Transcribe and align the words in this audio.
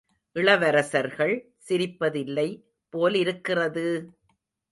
இளவரசர்கள் 0.35 1.33
சிரிப்பதில்லை 1.57 2.47
போலிருக்கிறது! 2.93 3.85